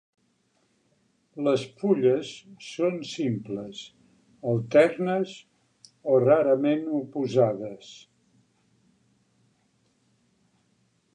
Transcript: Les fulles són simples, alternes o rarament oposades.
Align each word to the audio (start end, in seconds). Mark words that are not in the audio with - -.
Les 1.47 1.65
fulles 1.81 2.31
són 2.67 2.97
simples, 3.09 3.83
alternes 4.53 5.35
o 6.15 6.19
rarament 6.25 6.89
oposades. 7.01 7.95